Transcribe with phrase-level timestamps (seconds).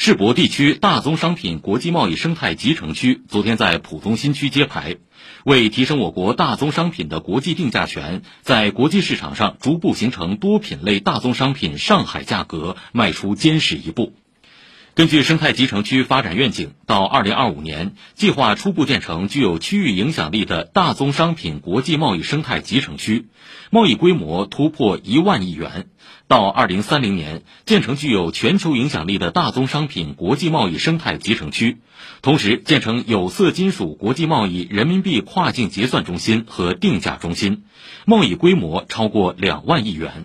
[0.00, 4.98] 世博地区大宗商品国际贸易生态集成区昨天在浦东新区揭牌，
[5.44, 14.12] 为提升我国大宗商品的国际定价权，在国际市场上逐步形成多品类大宗商品上海价格迈出坚实一步。
[14.98, 23.28] 根据生态集成区发展愿景，到二零二五年，计划初步建成具有区域影响力的大宗商品国际贸易生态集成区，
[23.70, 25.84] 贸易规模突破一万亿元；
[26.26, 31.76] 到二零三零年，建成具有全球影响力的大宗商品国际贸易生态集成区，
[32.20, 37.62] 同时建成有色金属国际贸易人民币跨境结算中心和定价中心，
[38.04, 40.24] 贸易规模超过两万亿元。